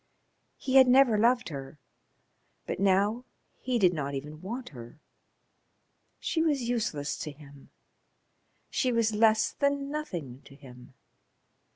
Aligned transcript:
He 0.57 0.77
had 0.77 0.87
never 0.87 1.15
loved 1.15 1.49
her, 1.49 1.77
but 2.65 2.79
now 2.79 3.23
he 3.59 3.77
did 3.77 3.93
not 3.93 4.15
even 4.15 4.41
want 4.41 4.69
her. 4.69 4.99
She 6.19 6.41
was 6.41 6.67
useless 6.67 7.15
to 7.19 7.29
him. 7.31 7.69
She 8.71 8.91
was 8.91 9.13
less 9.13 9.51
than 9.51 9.91
nothing 9.91 10.41
to 10.45 10.55
him. 10.55 10.95